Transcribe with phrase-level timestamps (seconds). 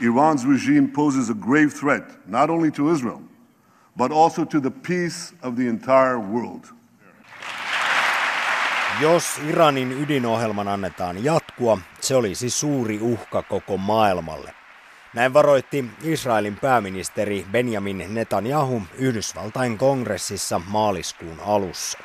[0.00, 3.20] Iran's regime poses a grave threat not only to Israel,
[3.96, 6.64] but also to the peace of the entire world.
[9.00, 14.54] Jos Iranin ydinohjelman annetaan jatkua, se olisi suuri uhka koko maailmalle.
[15.14, 21.98] Näin varoitti Israelin pääministeri Benjamin Netanyahu Yhdysvaltain kongressissa maaliskuun alussa.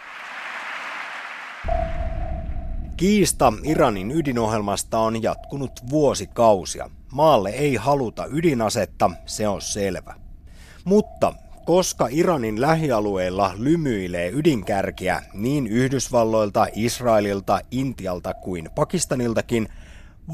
[2.98, 6.90] Kiista Iranin ydinohjelmasta on jatkunut vuosikausia.
[7.14, 10.16] Maalle ei haluta ydinasetta, se on selvä.
[10.86, 11.34] Mutta
[11.66, 19.68] koska Iranin lähialueilla lymyilee ydinkärkiä niin Yhdysvalloilta, Israelilta, Intialta kuin Pakistaniltakin,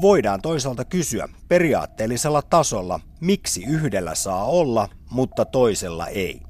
[0.00, 6.40] voidaan toisaalta kysyä periaatteellisella tasolla, miksi yhdellä saa olla, mutta toisella ei.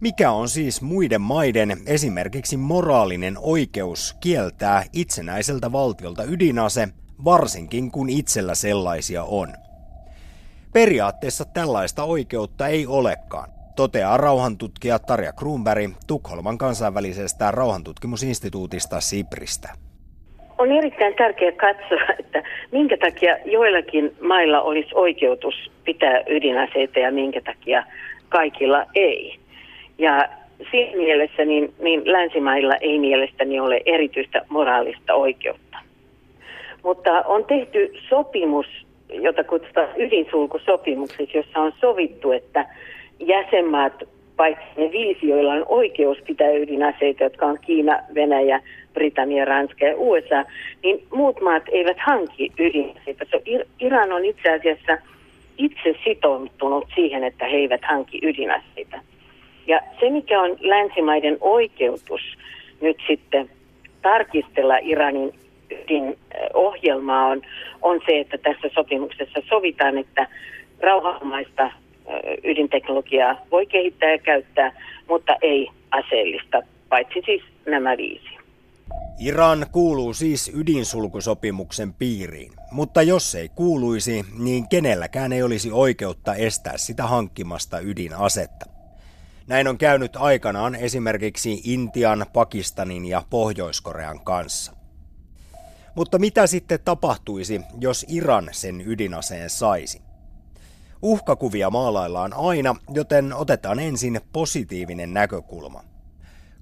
[0.00, 6.88] Mikä on siis muiden maiden esimerkiksi moraalinen oikeus kieltää itsenäiseltä valtiolta ydinase,
[7.24, 9.48] varsinkin kun itsellä sellaisia on?
[10.72, 19.68] Periaatteessa tällaista oikeutta ei olekaan, toteaa rauhantutkija Tarja Kruunberg Tukholman kansainvälisestä rauhantutkimusinstituutista Sipristä.
[20.58, 25.54] On erittäin tärkeää katsoa, että minkä takia joillakin mailla olisi oikeutus
[25.84, 27.84] pitää ydinaseita ja minkä takia
[28.28, 29.38] kaikilla ei.
[29.98, 30.28] Ja
[30.70, 35.71] siinä mielessä niin, niin länsimailla ei mielestäni ole erityistä moraalista oikeutta.
[36.82, 38.66] Mutta on tehty sopimus,
[39.08, 42.66] jota kutsutaan ydinsulkusopimukseksi, jossa on sovittu, että
[43.18, 43.92] jäsenmaat,
[44.36, 48.60] paitsi ne viisi, joilla on oikeus pitää ydinaseita, jotka on Kiina, Venäjä,
[48.94, 50.44] Britannia, Ranska ja USA,
[50.82, 53.24] niin muut maat eivät hanki ydinaseita.
[53.80, 54.98] Iran on itse asiassa
[55.58, 59.00] itse sitoutunut siihen, että he eivät hanki ydinaseita.
[59.66, 62.20] Ja se, mikä on länsimaiden oikeutus
[62.80, 63.50] nyt sitten
[64.02, 65.34] tarkistella Iranin
[66.52, 67.42] ydinohjelmaa, on,
[67.82, 70.26] on se, että tässä sopimuksessa sovitaan, että
[70.80, 71.70] rauhanomaista
[72.44, 74.72] ydinteknologiaa voi kehittää ja käyttää,
[75.08, 78.32] mutta ei aseellista, paitsi siis nämä viisi.
[79.20, 86.76] Iran kuuluu siis ydinsulkusopimuksen piiriin, mutta jos ei kuuluisi, niin kenelläkään ei olisi oikeutta estää
[86.76, 88.66] sitä hankkimasta ydinasetta.
[89.48, 94.81] Näin on käynyt aikanaan esimerkiksi Intian, Pakistanin ja Pohjois-Korean kanssa.
[95.94, 100.02] Mutta mitä sitten tapahtuisi, jos Iran sen ydinaseen saisi?
[101.02, 105.84] Uhkakuvia maalaillaan aina, joten otetaan ensin positiivinen näkökulma.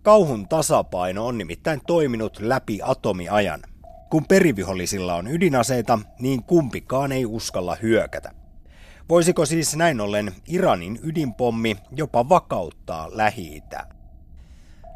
[0.03, 3.63] Kauhun tasapaino on nimittäin toiminut läpi atomiajan.
[4.11, 8.33] Kun perivihollisilla on ydinaseita, niin kumpikaan ei uskalla hyökätä.
[9.09, 13.57] Voisiko siis näin ollen Iranin ydinpommi jopa vakauttaa lähi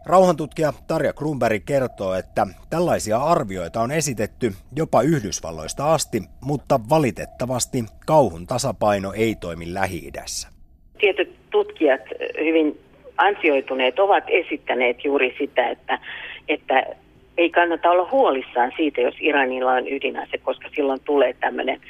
[0.06, 8.46] Rauhantutkija Tarja Kruunberg kertoo, että tällaisia arvioita on esitetty jopa Yhdysvalloista asti, mutta valitettavasti kauhun
[8.46, 10.12] tasapaino ei toimi lähi.
[10.98, 12.00] Tietyt tutkijat,
[12.40, 12.80] hyvin
[13.16, 15.98] ansioituneet, ovat esittäneet juuri sitä, että,
[16.48, 16.86] että
[17.38, 21.80] ei kannata olla huolissaan siitä, jos Iranilla on ydinase, koska silloin tulee tämmöinen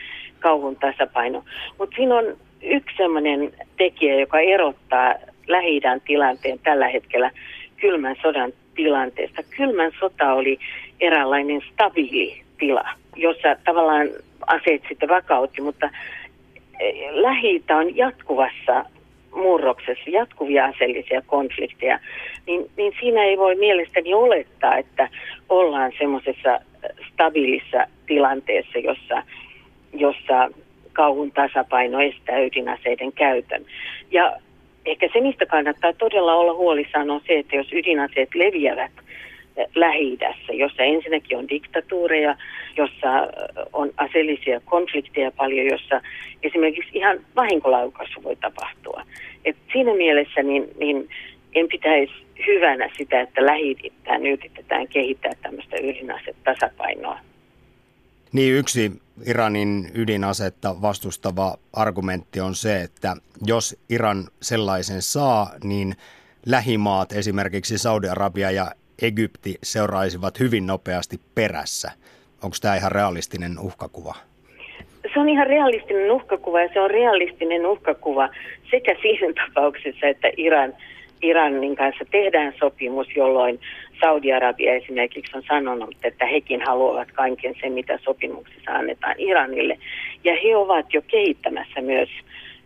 [0.41, 1.45] kauhun tasapaino.
[1.79, 5.15] Mutta siinä on yksi sellainen tekijä, joka erottaa
[5.47, 7.31] lähi tilanteen tällä hetkellä
[7.77, 9.43] kylmän sodan tilanteesta.
[9.57, 10.59] Kylmän sota oli
[11.01, 14.09] eräänlainen stabiili tila, jossa tavallaan
[14.47, 15.91] aseet sitten vakautti, mutta
[16.81, 18.85] eh, lähi on jatkuvassa
[19.35, 21.99] murroksessa, jatkuvia aseellisia konflikteja,
[22.47, 25.09] niin, niin siinä ei voi mielestäni olettaa, että
[25.49, 26.61] ollaan semmoisessa
[27.13, 29.23] stabiilissa tilanteessa, jossa,
[29.93, 30.51] jossa
[30.93, 33.65] kauhun tasapaino estää ydinaseiden käytön.
[34.11, 34.37] Ja
[34.87, 38.93] ehkä se, mistä kannattaa todella olla huolissaan, on se, että jos ydinaseet leviävät
[39.75, 40.19] lähi
[40.53, 42.37] jossa ensinnäkin on diktatuureja,
[42.77, 43.09] jossa
[43.73, 46.01] on aseellisia konflikteja paljon, jossa
[46.43, 49.03] esimerkiksi ihan vahinkolaukaisu voi tapahtua.
[49.45, 51.09] Et siinä mielessä niin, niin
[51.55, 52.13] en pitäisi
[52.47, 53.77] hyvänä sitä, että lähi
[54.33, 57.19] yritetään kehittää tämmöistä ydinasetasapainoa.
[58.35, 58.93] Niin yksi
[59.27, 63.17] Iranin ydinasetta vastustava argumentti on se, että
[63.47, 65.95] jos Iran sellaisen saa, niin
[66.47, 68.67] lähimaat, esimerkiksi Saudi-Arabia ja
[69.03, 71.91] Egypti, seuraisivat hyvin nopeasti perässä.
[72.43, 74.15] Onko tämä ihan realistinen uhkakuva?
[75.15, 78.29] Se on ihan realistinen uhkakuva ja se on realistinen uhkakuva
[78.71, 80.73] sekä siinä tapauksessa, että Iran,
[81.23, 83.61] Iranin kanssa tehdään sopimus, jolloin
[84.01, 89.79] Saudi-Arabia esimerkiksi on sanonut, että hekin haluavat kaiken sen, mitä sopimuksessa annetaan Iranille.
[90.25, 92.09] Ja he ovat jo kehittämässä myös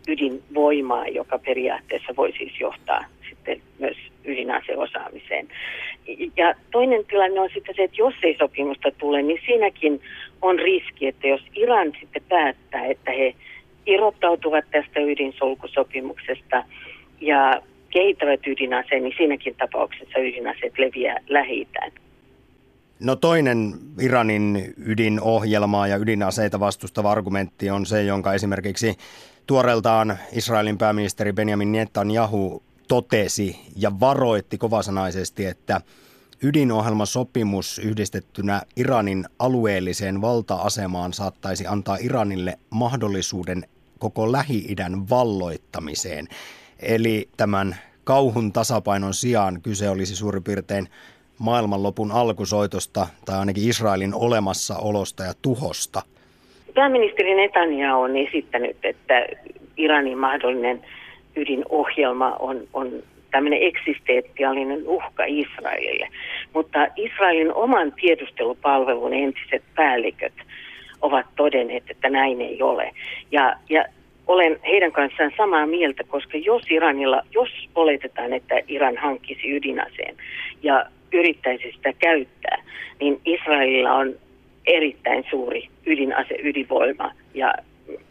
[0.07, 5.47] ydinvoimaa, joka periaatteessa voi siis johtaa sitten myös ydinaseosaamiseen.
[6.37, 10.01] Ja toinen tilanne on sitten se, että jos ei sopimusta tule, niin siinäkin
[10.41, 13.35] on riski, että jos Iran sitten päättää, että he
[13.85, 16.63] irrottautuvat tästä ydinsulkusopimuksesta
[17.21, 21.67] ja kehittävät ydinaseen, niin siinäkin tapauksessa ydinaseet leviää lähi
[22.99, 28.97] No toinen Iranin ydinohjelmaa ja ydinaseita vastustava argumentti on se, jonka esimerkiksi
[29.47, 35.81] tuoreeltaan Israelin pääministeri Benjamin Netanyahu totesi ja varoitti kovasanaisesti, että
[36.43, 43.63] ydinohjelmasopimus yhdistettynä Iranin alueelliseen valta-asemaan saattaisi antaa Iranille mahdollisuuden
[43.99, 46.27] koko Lähi-idän valloittamiseen.
[46.81, 50.87] Eli tämän kauhun tasapainon sijaan kyse olisi suurin piirtein
[51.39, 56.01] maailmanlopun alkusoitosta tai ainakin Israelin olemassaolosta ja tuhosta.
[56.75, 59.25] Pääministeri Netanyahu on esittänyt, että
[59.77, 60.81] Iranin mahdollinen
[61.35, 62.91] ydinohjelma on, on
[63.31, 66.07] tämmöinen eksistentiaalinen uhka Israelille.
[66.53, 70.33] Mutta Israelin oman tiedustelupalvelun entiset päälliköt
[71.01, 72.91] ovat todenneet, että näin ei ole.
[73.31, 73.85] Ja, ja
[74.29, 80.15] olen heidän kanssaan samaa mieltä, koska jos Iranilla, jos oletetaan, että Iran hankkisi ydinaseen
[80.63, 82.63] ja yrittäisi sitä käyttää,
[82.99, 84.15] niin Israelilla on
[84.67, 87.53] erittäin suuri ydinase, ydinvoima ja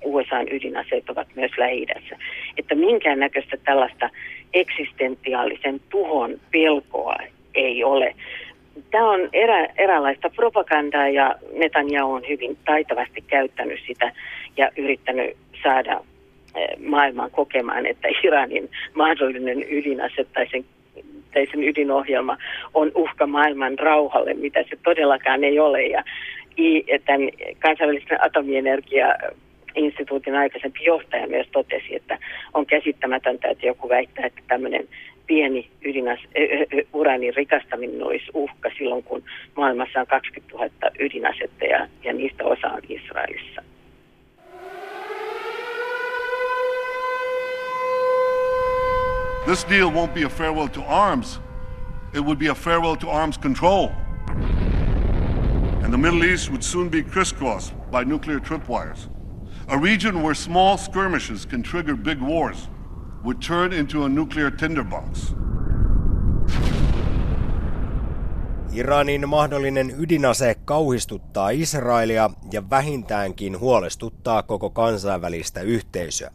[0.05, 1.87] USAn ydinaseet ovat myös lähi
[2.59, 4.11] Että minkäännäköistä tällaista
[4.55, 7.17] eksistentiaalisen tuhon pelkoa
[7.55, 8.15] ei ole.
[8.91, 14.13] Tämä on erä, eräänlaista propagandaa ja Netanyahu on hyvin taitavasti käyttänyt sitä
[14.57, 16.01] ja yrittänyt saada
[16.55, 20.65] eh, maailman kokemaan, että Iranin mahdollinen ydinase tai sen,
[21.35, 22.37] tai sen ydinohjelma
[22.75, 25.83] on uhka maailman rauhalle, mitä se todellakaan ei ole.
[25.83, 26.05] Ja
[27.05, 27.29] tämän
[27.59, 29.15] kansainvälisen atomienergia
[29.75, 32.19] instituutin aikaisempi johtaja myös totesi, että
[32.55, 34.89] on käsittämätöntä, että joku väittää, että tämmöinen
[35.29, 36.19] pieni ydinas,
[36.93, 39.23] uranin rikastaminen olisi uhka silloin, kun
[39.57, 43.63] maailmassa on 20 000 ydinasetta ja, ja niistä osa on Israelissa.
[49.47, 51.41] This deal won't be a farewell to arms.
[52.15, 53.89] It would be a farewell to arms control.
[55.83, 59.09] And the Middle East would soon be crisscrossed by nuclear tripwires.
[59.69, 62.69] A region where small skirmishes can trigger big wars
[63.25, 65.35] would turn into a nuclear tinderbox.
[68.73, 76.31] Iranin mahdollinen ydinase kauhistuttaa Israelia ja vähintäänkin huolestuttaa koko kansainvälistä yhteisöä.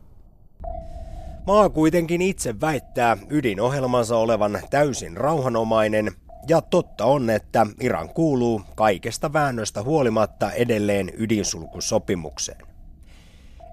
[1.47, 6.11] Maa kuitenkin itse väittää ydinohjelmansa olevan täysin rauhanomainen,
[6.47, 12.61] ja totta on, että Iran kuuluu kaikesta väännöstä huolimatta edelleen ydinsulkusopimukseen.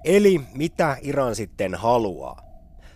[0.03, 2.50] Eli mitä Iran sitten haluaa?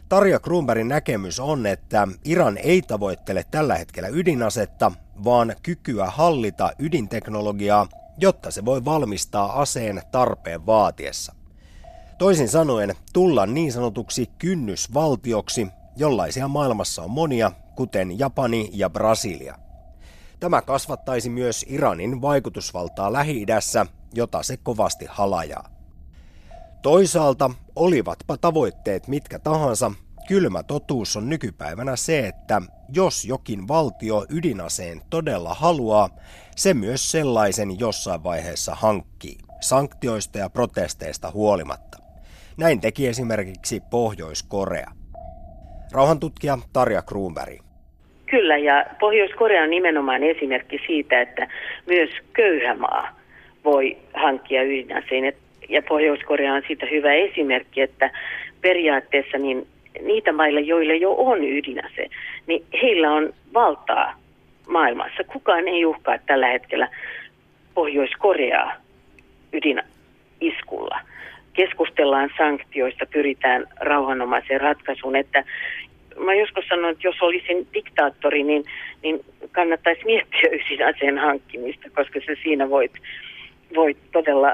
[0.09, 4.91] Tarja Kruunbergin näkemys on, että Iran ei tavoittele tällä hetkellä ydinasetta,
[5.23, 7.87] vaan kykyä hallita ydinteknologiaa,
[8.17, 11.35] jotta se voi valmistaa aseen tarpeen vaatiessa.
[12.17, 19.57] Toisin sanoen tulla niin sanotuksi kynnysvaltioksi, jollaisia maailmassa on monia, kuten Japani ja Brasilia.
[20.39, 25.69] Tämä kasvattaisi myös Iranin vaikutusvaltaa Lähi-idässä, jota se kovasti halajaa.
[26.81, 29.91] Toisaalta, olivatpa tavoitteet mitkä tahansa,
[30.27, 32.61] kylmä totuus on nykypäivänä se, että
[32.95, 36.09] jos jokin valtio ydinaseen todella haluaa,
[36.55, 41.97] se myös sellaisen jossain vaiheessa hankkii, sanktioista ja protesteista huolimatta.
[42.57, 44.91] Näin teki esimerkiksi Pohjois-Korea.
[45.91, 47.59] Rauhantutkija Tarja Kruunberg.
[48.25, 51.47] Kyllä, ja Pohjois-Korea on nimenomaan esimerkki siitä, että
[51.85, 53.19] myös köyhä maa
[53.65, 55.25] voi hankkia ydinaseen
[55.69, 58.11] ja Pohjois-Korea on siitä hyvä esimerkki, että
[58.61, 59.67] periaatteessa niin
[60.01, 62.09] niitä mailla, joille jo on ydinase,
[62.47, 64.13] niin heillä on valtaa
[64.67, 65.23] maailmassa.
[65.23, 66.87] Kukaan ei uhkaa tällä hetkellä
[67.73, 68.73] Pohjois-Koreaa
[69.53, 70.99] ydiniskulla.
[71.53, 75.43] Keskustellaan sanktioista, pyritään rauhanomaiseen ratkaisuun, että
[76.17, 78.63] mä joskus sanon, että jos olisin diktaattori, niin,
[79.03, 79.19] niin
[79.51, 82.91] kannattaisi miettiä ydinaseen hankkimista, koska se siinä voit,
[83.75, 84.49] voit todella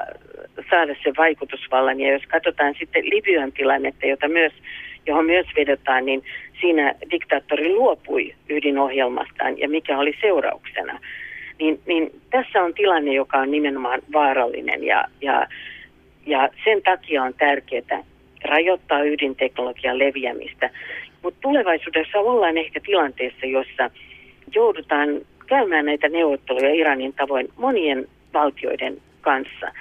[0.70, 2.00] saada se vaikutusvallan.
[2.00, 4.52] Ja jos katsotaan sitten Libyan tilannetta, jota myös,
[5.06, 6.22] johon myös vedotaan, niin
[6.60, 10.98] siinä diktaattori luopui ydinohjelmastaan ja mikä oli seurauksena.
[11.58, 15.46] Niin, niin tässä on tilanne, joka on nimenomaan vaarallinen ja, ja,
[16.26, 18.04] ja sen takia on tärkeää
[18.44, 20.70] rajoittaa ydinteknologian leviämistä.
[21.22, 23.90] Mutta tulevaisuudessa ollaan ehkä tilanteessa, jossa
[24.54, 25.08] joudutaan
[25.46, 29.72] käymään näitä neuvotteluja Iranin tavoin monien valtioiden kanssa.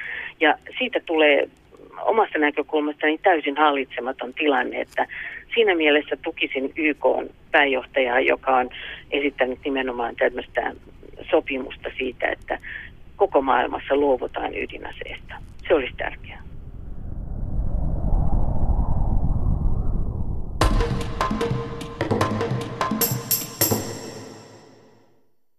[0.41, 1.49] Ja siitä tulee
[2.01, 5.07] omasta näkökulmastani täysin hallitsematon tilanne, että
[5.55, 7.05] siinä mielessä tukisin YK
[7.51, 8.69] pääjohtajaa, joka on
[9.11, 10.73] esittänyt nimenomaan tämmöistä
[11.29, 12.59] sopimusta siitä, että
[13.15, 15.35] koko maailmassa luovutaan ydinaseesta.
[15.67, 16.50] Se olisi tärkeää.